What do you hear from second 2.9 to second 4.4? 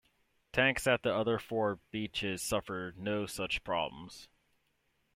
no such problems.